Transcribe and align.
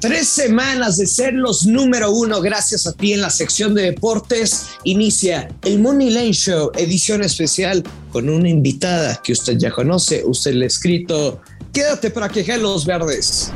Tres 0.00 0.28
semanas 0.28 0.98
de 0.98 1.06
ser 1.06 1.32
los 1.32 1.64
número 1.64 2.10
uno 2.10 2.42
gracias 2.42 2.86
a 2.86 2.92
ti 2.92 3.14
en 3.14 3.22
la 3.22 3.30
sección 3.30 3.74
de 3.74 3.82
deportes. 3.82 4.66
Inicia 4.84 5.48
el 5.64 5.78
Money 5.78 6.10
Line 6.10 6.32
Show, 6.32 6.70
edición 6.76 7.22
especial 7.22 7.82
con 8.12 8.28
una 8.28 8.48
invitada 8.48 9.20
que 9.24 9.32
usted 9.32 9.56
ya 9.56 9.70
conoce. 9.70 10.22
Usted 10.24 10.52
le 10.52 10.64
ha 10.64 10.68
escrito, 10.68 11.40
quédate 11.72 12.10
para 12.10 12.28
quejar 12.28 12.58
los 12.58 12.84
verdes. 12.84 13.50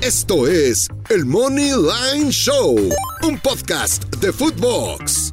Esto 0.00 0.46
es 0.46 0.86
el 1.10 1.24
Money 1.24 1.72
Line 1.72 2.30
Show, 2.30 2.76
un 3.22 3.40
podcast 3.40 4.04
de 4.16 4.32
Footbox. 4.32 5.27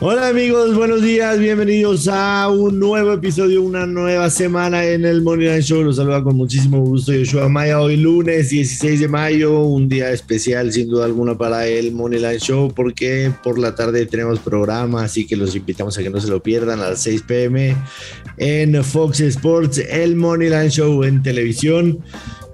Hola 0.00 0.28
amigos, 0.28 0.76
buenos 0.76 1.02
días, 1.02 1.40
bienvenidos 1.40 2.06
a 2.06 2.48
un 2.48 2.78
nuevo 2.78 3.14
episodio, 3.14 3.64
una 3.64 3.84
nueva 3.84 4.30
semana 4.30 4.84
en 4.84 5.04
el 5.04 5.22
Money 5.22 5.60
Show. 5.60 5.82
Los 5.82 5.96
saluda 5.96 6.22
con 6.22 6.36
muchísimo 6.36 6.78
gusto 6.78 7.12
Yoshua 7.12 7.48
Maya. 7.48 7.80
Hoy 7.80 7.96
lunes 7.96 8.50
16 8.50 9.00
de 9.00 9.08
mayo, 9.08 9.58
un 9.58 9.88
día 9.88 10.12
especial 10.12 10.72
sin 10.72 10.88
duda 10.88 11.04
alguna 11.04 11.36
para 11.36 11.66
el 11.66 11.90
Money 11.90 12.20
Line 12.20 12.38
Show 12.38 12.72
porque 12.72 13.32
por 13.42 13.58
la 13.58 13.74
tarde 13.74 14.06
tenemos 14.06 14.38
programa, 14.38 15.02
así 15.02 15.26
que 15.26 15.34
los 15.34 15.56
invitamos 15.56 15.98
a 15.98 16.02
que 16.04 16.10
no 16.10 16.20
se 16.20 16.28
lo 16.28 16.40
pierdan 16.40 16.78
a 16.78 16.90
las 16.90 17.02
6 17.02 17.22
pm 17.22 17.76
en 18.36 18.84
Fox 18.84 19.18
Sports, 19.18 19.78
el 19.78 20.14
Money 20.14 20.48
Line 20.48 20.70
Show 20.70 21.02
en 21.02 21.24
televisión. 21.24 21.98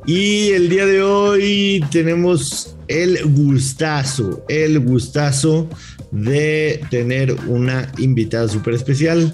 Y 0.06 0.48
el 0.52 0.70
día 0.70 0.86
de 0.86 1.02
hoy 1.02 1.84
tenemos 1.90 2.74
el 2.88 3.18
gustazo, 3.34 4.44
el 4.48 4.80
gustazo 4.80 5.68
de 6.14 6.80
tener 6.90 7.34
una 7.48 7.90
invitada 7.98 8.48
súper 8.48 8.74
especial. 8.74 9.32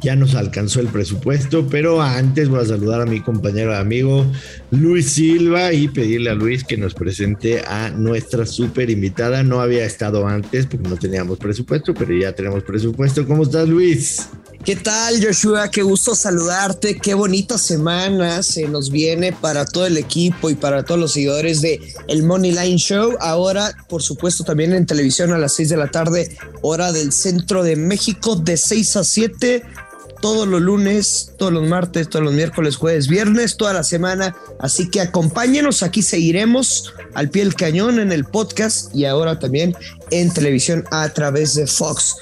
Ya 0.00 0.14
nos 0.14 0.36
alcanzó 0.36 0.78
el 0.78 0.86
presupuesto, 0.86 1.66
pero 1.68 2.00
antes 2.00 2.48
voy 2.48 2.60
a 2.60 2.66
saludar 2.66 3.00
a 3.00 3.06
mi 3.06 3.20
compañero 3.20 3.74
amigo 3.74 4.24
Luis 4.70 5.10
Silva 5.10 5.72
y 5.72 5.88
pedirle 5.88 6.30
a 6.30 6.34
Luis 6.34 6.62
que 6.62 6.76
nos 6.76 6.94
presente 6.94 7.62
a 7.66 7.90
nuestra 7.90 8.46
súper 8.46 8.90
invitada. 8.90 9.42
No 9.42 9.60
había 9.60 9.84
estado 9.84 10.28
antes 10.28 10.66
porque 10.66 10.88
no 10.88 10.96
teníamos 10.96 11.38
presupuesto, 11.38 11.94
pero 11.94 12.16
ya 12.16 12.32
tenemos 12.32 12.62
presupuesto. 12.62 13.26
¿Cómo 13.26 13.42
estás, 13.42 13.68
Luis? 13.68 14.28
¿Qué 14.64 14.76
tal, 14.76 15.24
Joshua? 15.24 15.70
Qué 15.70 15.82
gusto 15.82 16.14
saludarte. 16.14 16.98
Qué 16.98 17.14
bonita 17.14 17.56
semana 17.56 18.42
se 18.42 18.68
nos 18.68 18.90
viene 18.90 19.32
para 19.32 19.64
todo 19.64 19.86
el 19.86 19.96
equipo 19.96 20.50
y 20.50 20.54
para 20.54 20.84
todos 20.84 21.00
los 21.00 21.12
seguidores 21.12 21.60
de 21.62 21.80
el 22.08 22.22
Money 22.24 22.52
Line 22.52 22.76
Show. 22.76 23.16
Ahora, 23.20 23.72
por 23.88 24.02
supuesto, 24.02 24.44
también 24.44 24.74
en 24.74 24.84
televisión 24.84 25.32
a 25.32 25.38
las 25.38 25.54
6 25.54 25.70
de 25.70 25.76
la 25.76 25.90
tarde, 25.90 26.36
hora 26.60 26.92
del 26.92 27.12
centro 27.12 27.62
de 27.62 27.76
México, 27.76 28.36
de 28.36 28.56
6 28.56 28.96
a 28.96 29.04
7 29.04 29.62
todos 30.20 30.48
los 30.48 30.60
lunes, 30.60 31.32
todos 31.38 31.52
los 31.52 31.66
martes, 31.68 32.08
todos 32.08 32.24
los 32.24 32.34
miércoles, 32.34 32.76
jueves, 32.76 33.08
viernes, 33.08 33.56
toda 33.56 33.72
la 33.72 33.84
semana. 33.84 34.34
Así 34.58 34.90
que 34.90 35.00
acompáñenos, 35.00 35.82
aquí 35.82 36.02
seguiremos 36.02 36.92
al 37.14 37.30
pie 37.30 37.44
del 37.44 37.54
cañón 37.54 38.00
en 38.00 38.12
el 38.12 38.24
podcast 38.24 38.94
y 38.94 39.04
ahora 39.04 39.38
también 39.38 39.76
en 40.10 40.32
televisión 40.32 40.84
a 40.90 41.08
través 41.10 41.54
de 41.54 41.66
Fox 41.66 42.16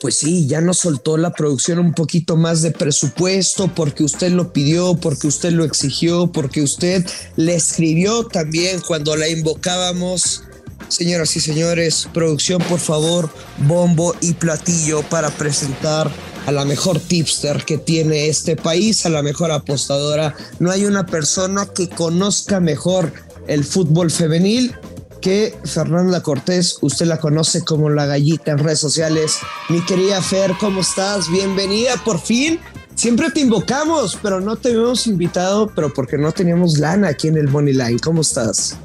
pues 0.00 0.16
sí, 0.16 0.46
ya 0.46 0.60
nos 0.60 0.78
soltó 0.78 1.16
la 1.18 1.32
producción 1.32 1.78
un 1.78 1.92
poquito 1.92 2.36
más 2.36 2.62
de 2.62 2.70
presupuesto 2.70 3.70
porque 3.74 4.02
usted 4.02 4.32
lo 4.32 4.52
pidió, 4.52 4.96
porque 4.96 5.26
usted 5.26 5.52
lo 5.52 5.64
exigió, 5.64 6.32
porque 6.32 6.62
usted 6.62 7.06
le 7.36 7.54
escribió 7.54 8.26
también 8.26 8.80
cuando 8.80 9.14
la 9.16 9.28
invocábamos. 9.28 10.42
Señoras 10.88 11.36
y 11.36 11.40
señores, 11.40 12.08
producción, 12.14 12.62
por 12.62 12.80
favor, 12.80 13.30
bombo 13.58 14.16
y 14.22 14.32
platillo 14.32 15.02
para 15.02 15.30
presentar 15.30 16.10
a 16.46 16.52
la 16.52 16.64
mejor 16.64 16.98
tipster 16.98 17.64
que 17.64 17.76
tiene 17.76 18.28
este 18.28 18.56
país, 18.56 19.04
a 19.04 19.10
la 19.10 19.22
mejor 19.22 19.52
apostadora. 19.52 20.34
No 20.58 20.70
hay 20.70 20.86
una 20.86 21.04
persona 21.04 21.66
que 21.66 21.90
conozca 21.90 22.58
mejor 22.58 23.12
el 23.46 23.64
fútbol 23.64 24.10
femenil 24.10 24.74
que 25.20 25.54
Fernanda 25.64 26.22
Cortés, 26.22 26.78
usted 26.80 27.06
la 27.06 27.18
conoce 27.18 27.62
como 27.64 27.90
la 27.90 28.06
gallita 28.06 28.52
en 28.52 28.58
redes 28.58 28.80
sociales. 28.80 29.38
Mi 29.68 29.84
querida 29.84 30.22
Fer, 30.22 30.52
¿cómo 30.58 30.80
estás? 30.80 31.30
Bienvenida 31.30 31.94
por 32.04 32.18
fin. 32.18 32.58
Siempre 32.94 33.30
te 33.30 33.40
invocamos, 33.40 34.18
pero 34.22 34.40
no 34.40 34.56
te 34.56 34.70
habíamos 34.70 35.06
invitado, 35.06 35.70
pero 35.74 35.92
porque 35.92 36.18
no 36.18 36.32
teníamos 36.32 36.78
lana 36.78 37.08
aquí 37.08 37.28
en 37.28 37.36
el 37.36 37.48
Money. 37.48 37.96
¿Cómo 37.98 38.22
estás? 38.22 38.76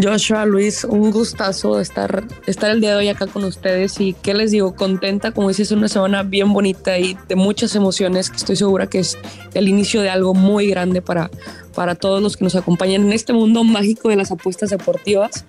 Joshua, 0.00 0.44
Luis, 0.44 0.84
un 0.84 1.10
gustazo 1.10 1.80
estar, 1.80 2.22
estar 2.46 2.70
el 2.70 2.82
día 2.82 2.90
de 2.90 2.96
hoy 2.96 3.08
acá 3.08 3.26
con 3.26 3.44
ustedes 3.44 3.98
y 3.98 4.12
qué 4.12 4.34
les 4.34 4.50
digo, 4.50 4.74
contenta, 4.74 5.32
como 5.32 5.48
dices, 5.48 5.70
una 5.70 5.88
semana 5.88 6.22
bien 6.22 6.52
bonita 6.52 6.98
y 6.98 7.16
de 7.28 7.34
muchas 7.34 7.74
emociones, 7.74 8.30
estoy 8.34 8.56
segura 8.56 8.88
que 8.88 8.98
es 8.98 9.16
el 9.54 9.68
inicio 9.68 10.02
de 10.02 10.10
algo 10.10 10.34
muy 10.34 10.68
grande 10.68 11.00
para, 11.00 11.30
para 11.74 11.94
todos 11.94 12.22
los 12.22 12.36
que 12.36 12.44
nos 12.44 12.56
acompañan 12.56 13.06
en 13.06 13.12
este 13.12 13.32
mundo 13.32 13.64
mágico 13.64 14.10
de 14.10 14.16
las 14.16 14.30
apuestas 14.30 14.68
deportivas 14.68 15.46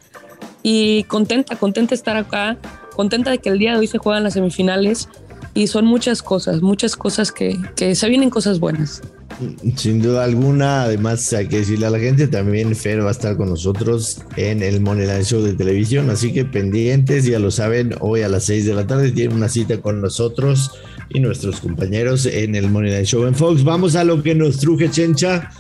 y 0.64 1.04
contenta, 1.04 1.56
contenta 1.56 1.90
de 1.90 1.96
estar 1.96 2.18
acá, 2.18 2.58
contenta 2.96 3.32
de 3.32 3.40
que 3.40 3.50
el 3.50 3.60
día 3.60 3.74
de 3.74 3.80
hoy 3.80 3.88
se 3.88 3.98
juegan 3.98 4.24
las 4.24 4.34
semifinales 4.34 5.10
y 5.54 5.68
son 5.68 5.86
muchas 5.86 6.22
cosas, 6.22 6.62
muchas 6.62 6.96
cosas 6.96 7.32
que, 7.32 7.58
que 7.76 7.96
se 7.96 8.10
vienen 8.10 8.30
cosas 8.30 8.60
buenas. 8.60 9.02
Sin 9.76 10.02
duda 10.02 10.24
alguna, 10.24 10.84
además 10.84 11.32
hay 11.34 11.48
que 11.48 11.58
decirle 11.58 11.86
a 11.86 11.90
la 11.92 12.00
gente, 12.00 12.28
también 12.28 12.76
Fer 12.76 13.04
va 13.04 13.10
a 13.10 13.12
estar 13.12 13.38
con 13.38 13.50
nosotros 13.50 14.22
en 14.36 14.64
el 14.64 14.82
Moneyline 14.82 15.24
Show 15.24 15.42
de 15.42 15.54
televisión, 15.54 16.10
así 16.10 16.34
que 16.34 16.44
pendientes, 16.44 17.26
ya 17.26 17.38
lo 17.38 17.52
saben, 17.52 17.94
hoy 18.00 18.22
a 18.24 18.30
las 18.30 18.46
6 18.46 18.66
de 18.66 18.74
la 18.74 18.88
tarde 18.88 19.12
tiene 19.12 19.36
una 19.36 19.48
cita 19.48 19.80
con 19.80 20.02
nosotros 20.02 20.72
y 21.10 21.20
nuestros 21.20 21.60
compañeros 21.60 22.26
en 22.26 22.56
el 22.56 22.70
Moneyline 22.70 23.06
Show 23.06 23.26
en 23.26 23.36
Fox. 23.36 23.64
Vamos 23.64 23.96
a 23.96 24.04
lo 24.04 24.24
que 24.24 24.34
nos 24.34 24.58
truje 24.58 24.90
Chencha. 24.90 25.52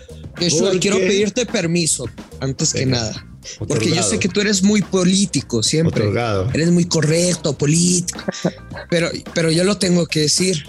quiero 0.79 0.97
pedirte 0.97 1.45
permiso, 1.45 2.05
antes 2.39 2.73
que 2.73 2.85
nada. 2.85 3.25
Porque 3.67 3.89
yo 3.89 4.03
sé 4.03 4.19
que 4.19 4.29
tú 4.29 4.41
eres 4.41 4.63
muy 4.63 4.81
político 4.81 5.63
siempre. 5.63 6.05
Eres 6.53 6.71
muy 6.71 6.85
correcto, 6.85 7.57
político. 7.57 8.19
Pero, 8.89 9.09
pero 9.33 9.51
yo 9.51 9.63
lo 9.63 9.77
tengo 9.77 10.05
que 10.05 10.21
decir. 10.21 10.65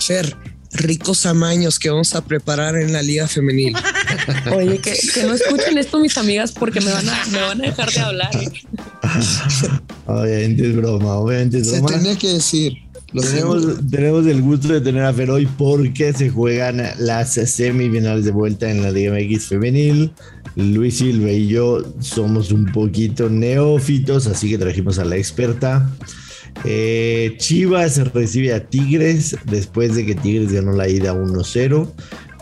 Fer, 0.00 0.36
ricos 0.72 1.26
amaños 1.26 1.78
que 1.78 1.90
vamos 1.90 2.14
a 2.14 2.24
preparar 2.24 2.76
en 2.76 2.92
la 2.92 3.02
liga 3.02 3.26
femenil. 3.26 3.74
Oye, 4.56 4.78
que, 4.78 4.96
no 5.24 5.34
escuchen 5.34 5.78
esto 5.78 5.98
mis 5.98 6.16
amigas 6.18 6.52
porque 6.52 6.80
me 6.80 6.90
van 6.90 7.08
a, 7.08 7.26
me 7.26 7.40
van 7.40 7.60
a 7.60 7.64
dejar 7.64 7.90
de 7.90 8.00
hablar. 8.00 8.30
obviamente 10.06 10.68
es 10.68 10.76
broma, 10.76 11.16
obviamente 11.16 11.58
es 11.58 11.72
broma. 11.72 11.88
Se 11.88 11.94
tenía 11.94 12.16
que 12.16 12.28
decir. 12.28 12.74
Tenemos, 13.10 13.64
tenemos, 13.90 14.26
el 14.26 14.42
gusto 14.42 14.68
de 14.68 14.82
tener 14.82 15.02
a 15.02 15.14
Fer 15.14 15.30
hoy 15.30 15.46
porque 15.46 16.12
se 16.12 16.28
juegan 16.28 16.82
las 16.98 17.32
semifinales 17.32 18.26
de 18.26 18.32
vuelta 18.32 18.70
en 18.70 18.82
la 18.82 18.90
Liga 18.90 19.14
MX 19.14 19.46
femenil. 19.46 20.12
Luis 20.58 20.98
Silva 20.98 21.30
y 21.30 21.46
yo 21.46 21.82
somos 22.00 22.50
un 22.50 22.66
poquito 22.72 23.30
neófitos, 23.30 24.26
así 24.26 24.50
que 24.50 24.58
trajimos 24.58 24.98
a 24.98 25.04
la 25.04 25.16
experta. 25.16 25.88
Eh, 26.64 27.36
Chivas 27.38 28.12
recibe 28.12 28.52
a 28.52 28.66
Tigres 28.66 29.36
después 29.44 29.94
de 29.94 30.04
que 30.04 30.16
Tigres 30.16 30.52
ganó 30.52 30.72
la 30.72 30.88
ida 30.88 31.14
1-0. 31.14 31.88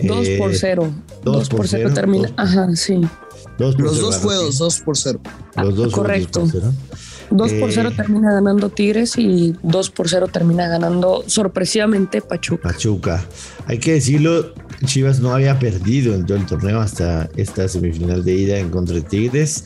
2 0.01 0.29
por 0.39 0.55
0. 0.55 0.95
2 1.25 1.49
por 1.51 1.69
0 1.69 1.91
termina. 1.93 2.33
Ajá, 2.39 2.75
sí. 2.75 3.03
Los 3.59 3.77
dos 3.77 4.17
juegos, 4.17 4.59
2 4.59 4.81
por 4.81 4.97
0. 4.97 5.21
Los 5.57 5.77
dos 5.77 5.93
correcto. 5.93 6.49
2 7.31 7.53
por 7.55 7.73
0 7.73 7.89
eh, 7.89 7.93
termina 7.97 8.33
ganando 8.33 8.69
Tigres 8.71 9.17
y 9.19 9.55
2 9.63 9.91
por 9.91 10.09
0 10.09 10.29
termina 10.33 10.69
ganando 10.69 11.25
sorpresivamente 11.27 12.21
Pachuca. 12.21 12.69
Pachuca. 12.69 13.25
Hay 13.67 13.79
que 13.79 13.95
decirlo, 13.95 14.55
Chivas 14.85 15.21
no 15.21 15.33
había 15.33 15.59
perdido 15.59 16.15
en 16.15 16.27
todo 16.27 16.39
el 16.39 16.47
torneo 16.47 16.81
hasta 16.81 17.29
esta 17.37 17.69
semifinal 17.69 18.25
de 18.25 18.35
ida 18.35 18.59
en 18.59 18.71
contra 18.71 18.95
de 18.95 19.03
Tigres. 19.03 19.65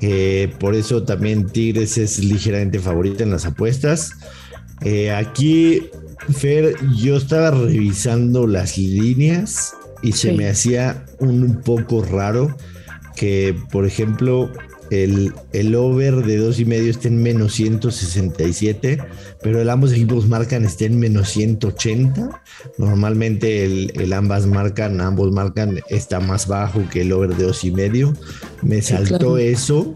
Eh, 0.00 0.52
por 0.58 0.74
eso 0.74 1.02
también 1.02 1.46
Tigres 1.46 1.98
es 1.98 2.22
ligeramente 2.24 2.78
favorita 2.78 3.22
en 3.22 3.30
las 3.30 3.44
apuestas. 3.44 4.12
Eh, 4.82 5.10
aquí, 5.10 5.88
Fer, 6.32 6.74
yo 6.96 7.16
estaba 7.16 7.50
revisando 7.50 8.46
las 8.46 8.78
líneas 8.78 9.74
y 10.02 10.12
se 10.12 10.32
me 10.32 10.48
hacía 10.48 11.04
un 11.18 11.60
poco 11.62 12.02
raro 12.02 12.56
que, 13.16 13.54
por 13.70 13.84
ejemplo, 13.84 14.50
el, 14.90 15.32
el 15.52 15.74
over 15.74 16.24
de 16.24 16.36
dos 16.36 16.58
y 16.58 16.64
medio 16.64 16.90
está 16.90 17.08
en 17.08 17.22
menos 17.22 17.54
167, 17.54 18.98
pero 19.42 19.60
el 19.60 19.70
ambos 19.70 19.92
equipos 19.92 20.28
marcan 20.28 20.64
está 20.64 20.84
en 20.84 20.98
menos 20.98 21.28
180. 21.30 22.42
Normalmente 22.78 23.64
el, 23.64 24.12
ambas 24.12 24.46
marcan, 24.46 25.00
ambos 25.00 25.32
marcan 25.32 25.80
está 25.88 26.20
más 26.20 26.46
bajo 26.46 26.82
que 26.90 27.02
el 27.02 27.12
over 27.12 27.36
de 27.36 27.44
dos 27.44 27.64
y 27.64 27.70
medio. 27.70 28.12
Me 28.62 28.82
saltó 28.82 29.38
eso. 29.38 29.94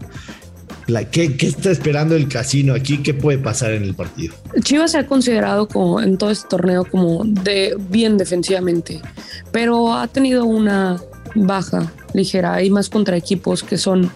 ¿qué, 1.11 1.35
¿qué, 1.35 1.47
está 1.47 1.71
esperando 1.71 2.15
el 2.15 2.27
casino 2.29 2.73
aquí? 2.73 2.99
¿Qué 2.99 3.13
puede 3.13 3.37
pasar 3.37 3.71
en 3.71 3.83
el 3.83 3.95
partido? 3.95 4.35
Chivas 4.61 4.91
se 4.91 4.99
ha 4.99 5.07
considerado 5.07 5.67
como 5.67 5.99
en 5.99 6.17
todo 6.17 6.31
este 6.31 6.47
torneo 6.47 6.85
como 6.85 7.23
de 7.25 7.75
bien 7.89 8.17
defensivamente, 8.17 9.01
pero 9.51 9.93
ha 9.93 10.07
tenido 10.07 10.45
una 10.45 11.01
baja 11.35 11.91
ligera 12.13 12.63
y 12.63 12.69
más 12.69 12.89
contra 12.89 13.17
equipos 13.17 13.63
que 13.63 13.77
son 13.77 14.09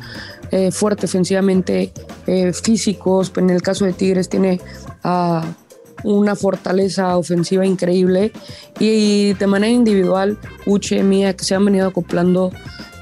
eh, 0.52 0.72
fuerte 0.72 1.06
ofensivamente, 1.06 1.92
eh, 2.28 2.54
físicos. 2.54 3.32
En 3.38 3.50
el 3.50 3.62
caso 3.62 3.86
de 3.86 3.94
Tigres 3.94 4.30
tiene 4.30 4.60
ah, 5.04 5.44
una 6.04 6.36
fortaleza 6.36 7.18
ofensiva 7.18 7.66
increíble 7.66 8.32
y 8.80 9.34
de 9.34 9.48
manera 9.48 9.72
individual, 9.74 10.38
Uche, 10.66 11.04
Mía, 11.04 11.36
que 11.36 11.44
se 11.44 11.56
han 11.56 11.66
venido 11.66 11.88
acoplando 11.88 12.52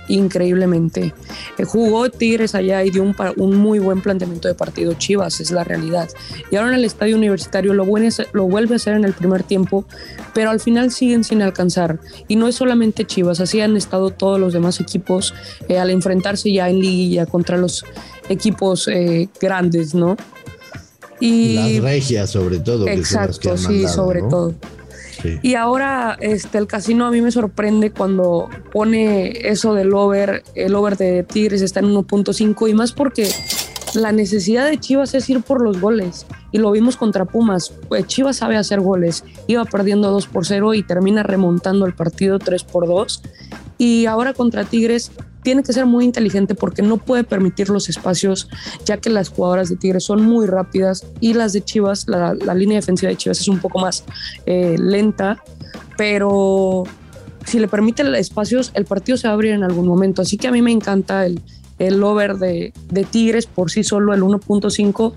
increíblemente. 0.07 1.13
Eh, 1.57 1.63
jugó 1.63 2.09
Tigres 2.09 2.55
allá 2.55 2.83
y 2.83 2.89
dio 2.89 3.03
un, 3.03 3.15
un, 3.37 3.55
muy 3.55 3.79
buen 3.79 4.01
planteamiento 4.01 4.47
de 4.47 4.55
partido. 4.55 4.93
Chivas 4.93 5.39
es 5.39 5.51
la 5.51 5.63
realidad. 5.63 6.09
Y 6.51 6.55
ahora 6.55 6.69
en 6.69 6.75
el 6.75 6.85
estadio 6.85 7.15
universitario 7.15 7.73
lo, 7.73 7.85
lo 7.85 8.45
vuelve 8.47 8.73
a 8.73 8.77
hacer 8.77 8.93
en 8.95 9.03
el 9.03 9.13
primer 9.13 9.43
tiempo, 9.43 9.85
pero 10.33 10.49
al 10.49 10.59
final 10.59 10.91
siguen 10.91 11.23
sin 11.23 11.41
alcanzar. 11.41 11.99
Y 12.27 12.35
no 12.35 12.47
es 12.47 12.55
solamente 12.55 13.05
Chivas, 13.05 13.39
así 13.39 13.61
han 13.61 13.75
estado 13.77 14.11
todos 14.11 14.39
los 14.39 14.53
demás 14.53 14.79
equipos 14.79 15.33
eh, 15.67 15.79
al 15.79 15.89
enfrentarse 15.89 16.51
ya 16.51 16.69
en 16.69 16.79
liguilla 16.79 17.25
contra 17.25 17.57
los 17.57 17.85
equipos 18.29 18.87
eh, 18.87 19.29
grandes, 19.39 19.93
¿no? 19.93 20.17
Y 21.19 21.55
las 21.55 21.91
regias 21.91 22.29
sobre 22.29 22.59
todo. 22.59 22.87
Exacto, 22.87 23.57
sí, 23.57 23.87
sobre 23.87 24.21
todo. 24.21 24.53
Y 25.41 25.55
ahora 25.55 26.17
este, 26.19 26.57
el 26.57 26.67
casino 26.67 27.05
a 27.05 27.11
mí 27.11 27.21
me 27.21 27.31
sorprende 27.31 27.91
cuando 27.91 28.49
pone 28.71 29.49
eso 29.49 29.73
del 29.73 29.93
over, 29.93 30.43
el 30.55 30.75
over 30.75 30.97
de 30.97 31.23
Tigres 31.23 31.61
está 31.61 31.79
en 31.79 31.87
1.5 31.87 32.69
y 32.69 32.73
más 32.73 32.91
porque 32.91 33.29
la 33.93 34.11
necesidad 34.11 34.67
de 34.69 34.77
Chivas 34.77 35.13
es 35.13 35.29
ir 35.29 35.41
por 35.41 35.61
los 35.61 35.79
goles. 35.79 36.25
Y 36.51 36.59
lo 36.59 36.71
vimos 36.71 36.97
contra 36.97 37.25
Pumas. 37.25 37.73
Pues 37.87 38.07
Chivas 38.07 38.37
sabe 38.37 38.57
hacer 38.57 38.79
goles. 38.79 39.23
Iba 39.47 39.65
perdiendo 39.65 40.11
2 40.11 40.27
por 40.27 40.45
0 40.45 40.73
y 40.73 40.83
termina 40.83 41.23
remontando 41.23 41.85
el 41.85 41.93
partido 41.93 42.39
3 42.39 42.63
por 42.63 42.87
2. 42.87 43.23
Y 43.77 44.05
ahora 44.05 44.33
contra 44.33 44.63
Tigres 44.63 45.11
tiene 45.47 45.63
que 45.63 45.71
ser 45.71 45.85
muy 45.85 46.03
inteligente 46.03 46.55
porque 46.55 46.81
no 46.81 46.97
puede 46.97 47.23
permitir 47.23 47.69
los 47.69 47.87
espacios, 47.87 48.49
ya 48.83 48.97
que 48.97 49.09
las 49.09 49.29
jugadoras 49.29 49.69
de 49.69 49.77
Tigres 49.77 50.03
son 50.03 50.21
muy 50.21 50.45
rápidas 50.45 51.05
y 51.21 51.35
las 51.35 51.53
de 51.53 51.63
Chivas, 51.63 52.05
la, 52.09 52.33
línea 52.33 52.75
defensiva 52.75 53.11
de 53.11 53.15
Chivas 53.15 53.39
es 53.39 53.47
un 53.47 53.59
poco 53.59 53.79
más 53.79 54.03
eh, 54.45 54.75
lenta, 54.77 55.41
pero 55.95 56.83
si 57.45 57.59
le 57.59 57.69
permite 57.69 58.03
espacios, 58.19 58.71
el 58.73 58.83
partido 58.83 59.17
se 59.17 59.29
va 59.29 59.31
a 59.31 59.35
abrir 59.35 59.53
en 59.53 59.63
algún 59.63 59.87
momento. 59.87 60.21
Así 60.21 60.35
que 60.35 60.49
a 60.49 60.51
mí 60.51 60.61
me 60.61 60.73
encanta 60.73 61.25
el, 61.25 61.39
el 61.79 62.03
over 62.03 62.35
de, 62.35 62.73
de 62.89 63.03
Tigres 63.05 63.45
por 63.45 63.71
sí 63.71 63.85
solo, 63.85 64.13
el 64.13 64.23
1.5. 64.23 65.13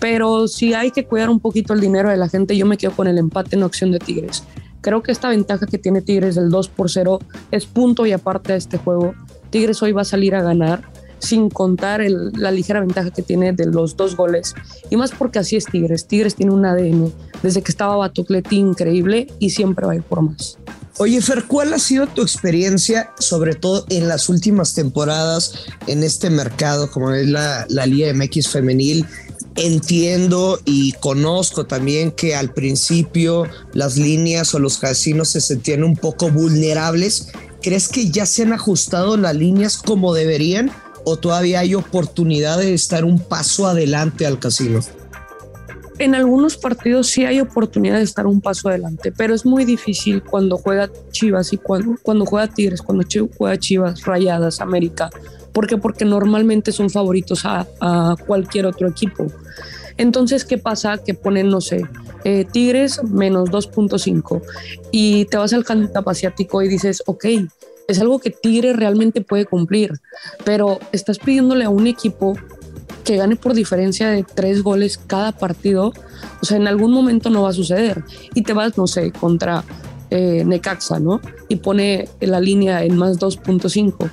Pero 0.00 0.48
si 0.48 0.74
hay 0.74 0.90
que 0.90 1.04
cuidar 1.04 1.30
un 1.30 1.38
poquito 1.38 1.72
el 1.72 1.80
dinero 1.80 2.10
de 2.10 2.16
la 2.16 2.28
gente, 2.28 2.56
yo 2.56 2.66
me 2.66 2.78
quedo 2.78 2.96
con 2.96 3.06
el 3.06 3.16
empate 3.16 3.54
en 3.54 3.62
opción 3.62 3.92
de 3.92 4.00
Tigres. 4.00 4.42
Creo 4.80 5.04
que 5.04 5.12
esta 5.12 5.28
ventaja 5.28 5.66
que 5.66 5.78
tiene 5.78 6.02
Tigres 6.02 6.34
del 6.34 6.50
2 6.50 6.68
por 6.68 6.90
0 6.90 7.20
es 7.52 7.66
punto 7.66 8.06
y 8.06 8.12
aparte 8.12 8.52
de 8.52 8.58
este 8.58 8.78
juego. 8.78 9.14
Tigres 9.50 9.82
hoy 9.82 9.92
va 9.92 10.02
a 10.02 10.04
salir 10.04 10.34
a 10.34 10.42
ganar 10.42 10.82
sin 11.18 11.50
contar 11.50 12.00
la 12.08 12.50
ligera 12.50 12.80
ventaja 12.80 13.10
que 13.10 13.22
tiene 13.22 13.52
de 13.52 13.66
los 13.66 13.96
dos 13.96 14.16
goles. 14.16 14.54
Y 14.90 14.96
más 14.96 15.10
porque 15.10 15.38
así 15.38 15.56
es 15.56 15.66
Tigres. 15.66 16.06
Tigres 16.06 16.34
tiene 16.34 16.52
un 16.52 16.64
ADN 16.64 17.12
desde 17.42 17.62
que 17.62 17.72
estaba 17.72 17.96
Batocleti 17.96 18.56
increíble 18.56 19.26
y 19.38 19.50
siempre 19.50 19.86
va 19.86 19.92
a 19.92 19.96
ir 19.96 20.02
por 20.02 20.22
más. 20.22 20.58
Oye, 20.98 21.20
Fer, 21.20 21.44
¿cuál 21.44 21.72
ha 21.74 21.78
sido 21.78 22.08
tu 22.08 22.22
experiencia, 22.22 23.12
sobre 23.20 23.54
todo 23.54 23.84
en 23.88 24.08
las 24.08 24.28
últimas 24.28 24.74
temporadas, 24.74 25.66
en 25.86 26.02
este 26.02 26.28
mercado, 26.28 26.90
como 26.90 27.12
es 27.12 27.28
la, 27.28 27.66
la 27.68 27.86
Liga 27.86 28.12
MX 28.12 28.48
femenil? 28.48 29.06
Entiendo 29.54 30.60
y 30.64 30.92
conozco 30.92 31.66
también 31.66 32.10
que 32.10 32.34
al 32.34 32.52
principio 32.52 33.44
las 33.72 33.96
líneas 33.96 34.54
o 34.54 34.58
los 34.58 34.78
casinos 34.78 35.30
se 35.30 35.40
sentían 35.40 35.84
un 35.84 35.96
poco 35.96 36.30
vulnerables. 36.30 37.28
¿Crees 37.62 37.88
que 37.88 38.10
ya 38.10 38.26
se 38.26 38.42
han 38.42 38.52
ajustado 38.52 39.16
las 39.16 39.34
líneas 39.34 39.78
como 39.78 40.14
deberían 40.14 40.70
o 41.04 41.16
todavía 41.16 41.60
hay 41.60 41.74
oportunidad 41.74 42.58
de 42.58 42.74
estar 42.74 43.04
un 43.04 43.18
paso 43.18 43.66
adelante 43.66 44.26
al 44.26 44.38
casino? 44.38 44.80
En 45.98 46.14
algunos 46.14 46.56
partidos 46.56 47.08
sí 47.08 47.24
hay 47.24 47.40
oportunidad 47.40 47.96
de 47.96 48.04
estar 48.04 48.26
un 48.26 48.40
paso 48.40 48.68
adelante, 48.68 49.10
pero 49.10 49.34
es 49.34 49.44
muy 49.44 49.64
difícil 49.64 50.22
cuando 50.22 50.56
juega 50.56 50.88
Chivas 51.10 51.52
y 51.52 51.56
cuando, 51.56 51.96
cuando 52.02 52.24
juega 52.24 52.46
Tigres, 52.46 52.82
cuando 52.82 53.04
juega 53.36 53.58
Chivas, 53.58 54.04
Rayadas, 54.04 54.60
América 54.60 55.10
¿Por 55.58 55.66
qué? 55.66 55.76
Porque 55.76 56.04
normalmente 56.04 56.70
son 56.70 56.88
favoritos 56.88 57.44
a, 57.44 57.66
cualquier 58.28 58.66
otro 58.66 58.86
equipo. 58.86 59.26
Entonces, 59.98 60.44
¿qué 60.44 60.58
pasa? 60.58 60.98
Que 60.98 61.12
ponen, 61.14 61.50
no 61.50 61.60
sé, 61.60 61.82
eh, 62.24 62.46
Tigres 62.50 63.02
menos 63.04 63.50
2.5 63.50 64.42
y 64.90 65.26
te 65.26 65.36
vas 65.36 65.52
al 65.52 65.64
handicap 65.68 66.08
asiático 66.08 66.62
y 66.62 66.68
dices, 66.68 67.02
ok, 67.06 67.26
es 67.88 68.00
algo 68.00 68.18
que 68.18 68.30
Tigres 68.30 68.76
realmente 68.76 69.20
puede 69.20 69.44
cumplir, 69.44 69.92
pero 70.44 70.78
estás 70.92 71.18
pidiéndole 71.18 71.64
a 71.64 71.70
un 71.70 71.86
equipo 71.86 72.34
que 73.04 73.16
gane 73.16 73.36
por 73.36 73.54
diferencia 73.54 74.10
de 74.10 74.22
tres 74.22 74.62
goles 74.62 74.98
cada 74.98 75.32
partido, 75.32 75.92
o 76.40 76.44
sea, 76.44 76.58
en 76.58 76.68
algún 76.68 76.92
momento 76.92 77.30
no 77.30 77.42
va 77.42 77.50
a 77.50 77.54
suceder 77.54 78.04
y 78.34 78.42
te 78.42 78.52
vas, 78.52 78.76
no 78.76 78.86
sé, 78.86 79.12
contra 79.12 79.64
eh, 80.10 80.44
Necaxa, 80.44 81.00
¿no? 81.00 81.20
Y 81.48 81.56
pone 81.56 82.08
la 82.20 82.40
línea 82.40 82.84
en 82.84 82.96
más 82.96 83.18
2.5 83.18 84.10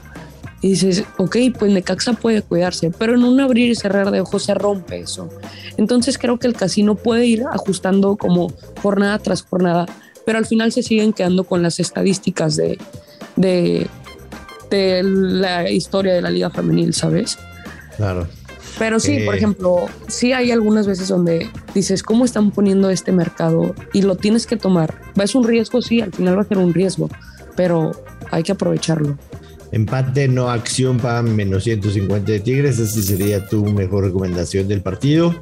y 0.66 0.70
dices, 0.70 1.04
ok, 1.20 1.38
pues 1.60 1.72
Necaxa 1.72 2.14
puede 2.14 2.42
cuidarse, 2.42 2.90
pero 2.90 3.14
en 3.14 3.24
un 3.24 3.40
abrir 3.40 3.70
y 3.70 3.76
cerrar 3.76 4.10
de 4.10 4.22
ojos 4.22 4.46
se 4.46 4.56
rompe 4.56 5.02
eso. 5.02 5.30
Entonces 5.78 6.18
creo 6.18 6.40
que 6.40 6.48
el 6.48 6.56
casino 6.56 6.96
puede 6.96 7.28
ir 7.28 7.44
ajustando 7.52 8.16
como 8.16 8.52
jornada 8.82 9.20
tras 9.20 9.44
jornada, 9.44 9.86
pero 10.26 10.40
al 10.40 10.48
final 10.48 10.72
se 10.72 10.82
siguen 10.82 11.14
quedando 11.14 11.44
con 11.44 11.62
las 11.62 11.80
estadísticas 11.80 12.56
de, 12.56 12.80
de, 13.36 13.86
de 14.72 15.04
la 15.04 15.70
historia 15.70 16.16
de 16.16 16.24
la 16.24 16.32
liga 16.32 16.50
femenil, 16.50 16.96
¿sabes? 16.96 17.38
Claro. 17.98 18.28
Pero 18.80 19.00
sí, 19.00 19.20
por 19.20 19.36
eh. 19.36 19.38
ejemplo, 19.38 19.86
sí 20.08 20.34
hay 20.34 20.50
algunas 20.50 20.88
veces 20.88 21.10
donde 21.10 21.48
dices, 21.76 22.02
¿cómo 22.02 22.26
están 22.26 22.50
poniendo 22.50 22.90
este 22.90 23.12
mercado? 23.12 23.76
Y 23.94 24.02
lo 24.02 24.16
tienes 24.16 24.48
que 24.48 24.58
tomar. 24.58 25.00
¿Es 25.16 25.36
un 25.36 25.44
riesgo? 25.44 25.84
Sí, 25.84 26.02
al 26.02 26.12
final 26.12 26.40
va 26.40 26.42
a 26.42 26.46
ser 26.46 26.58
un 26.58 26.74
riesgo, 26.74 27.08
pero 27.56 27.92
hay 28.32 28.42
que 28.42 28.54
aprovecharlo. 28.54 29.16
Empate, 29.72 30.28
no 30.28 30.50
acción 30.50 30.98
para 30.98 31.22
menos 31.22 31.64
150 31.64 32.32
de 32.32 32.40
Tigres. 32.40 32.80
Esa 32.80 33.02
sería 33.02 33.48
tu 33.48 33.66
mejor 33.66 34.06
recomendación 34.06 34.68
del 34.68 34.82
partido. 34.82 35.36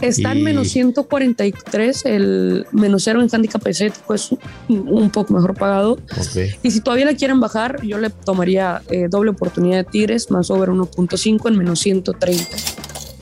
Está 0.00 0.32
en 0.32 0.42
menos 0.42 0.68
143, 0.68 2.04
el 2.04 2.66
menos 2.72 3.04
cero 3.04 3.22
en 3.22 3.28
handicap 3.32 3.66
es 3.66 3.82
pues 4.06 4.30
un 4.68 5.10
poco 5.10 5.32
mejor 5.32 5.54
pagado. 5.54 5.98
Y 6.62 6.70
si 6.70 6.80
todavía 6.80 7.06
la 7.06 7.14
quieren 7.14 7.40
bajar, 7.40 7.82
yo 7.82 7.98
le 7.98 8.10
tomaría 8.10 8.82
eh, 8.90 9.08
doble 9.08 9.30
oportunidad 9.30 9.78
de 9.78 9.84
Tigres, 9.84 10.30
más 10.30 10.50
over 10.50 10.68
1.5 10.68 11.48
en 11.48 11.58
menos 11.58 11.80
130. 11.80 12.44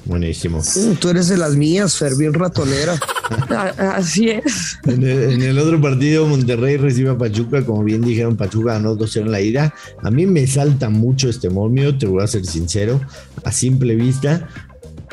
Buenísimo. 0.07 0.59
Uh, 0.59 0.95
tú 0.95 1.09
eres 1.09 1.29
de 1.29 1.39
las 1.39 1.57
mías, 1.57 1.97
Fer, 1.97 2.15
bien 2.15 2.35
ratonera. 2.35 2.99
Así 3.79 4.29
es. 4.29 4.79
En 4.87 5.03
el, 5.03 5.59
otro 5.59 5.81
partido, 5.81 6.27
Monterrey 6.27 6.77
recibe 6.77 7.11
a 7.11 7.19
Pachuca. 7.19 7.65
Como 7.65 7.83
bien 7.85 8.03
dijeron, 8.03 8.37
Pachuca 8.37 8.75
ganó 8.75 8.97
2-0 8.97 9.23
en 9.23 9.31
la 9.33 9.41
ida. 9.41 9.75
A 10.03 10.11
mí 10.11 10.27
me 10.27 10.47
salta 10.47 10.91
mucho 10.91 11.31
este 11.31 11.49
momio, 11.49 11.97
te 11.97 12.07
voy 12.07 12.23
a 12.23 12.27
ser 12.27 12.45
sincero, 12.45 13.01
a 13.45 13.53
simple 13.53 13.95
vista. 13.95 14.49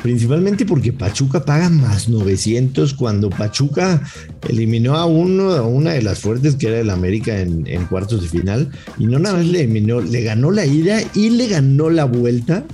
Principalmente 0.03 0.65
porque 0.65 0.91
Pachuca 0.91 1.45
paga 1.45 1.69
más 1.69 2.09
900 2.09 2.93
cuando 2.95 3.29
Pachuca 3.29 4.01
eliminó 4.49 4.95
a, 4.95 5.05
uno, 5.05 5.51
a 5.51 5.61
una 5.61 5.91
de 5.91 6.01
las 6.01 6.19
fuertes 6.19 6.55
que 6.55 6.67
era 6.67 6.79
el 6.79 6.89
América 6.89 7.39
en, 7.39 7.65
en 7.67 7.85
cuartos 7.85 8.23
de 8.23 8.27
final. 8.27 8.71
Y 8.97 9.05
no 9.05 9.19
nada 9.19 9.37
más 9.37 9.45
le 9.45 9.61
eliminó, 9.61 10.01
le 10.01 10.21
ganó 10.23 10.51
la 10.51 10.65
ida 10.65 10.99
y 11.13 11.29
le 11.29 11.47
ganó 11.47 11.89
la 11.89 12.05
vuelta 12.05 12.65